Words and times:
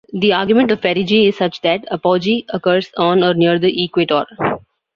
The 0.13 0.33
argument 0.33 0.71
of 0.71 0.81
perigee 0.81 1.27
is 1.27 1.37
such 1.37 1.61
that 1.61 1.85
apogee 1.91 2.43
occurs 2.49 2.89
on 2.97 3.23
or 3.23 3.35
near 3.35 3.59
the 3.59 3.83
equator. 3.83 4.25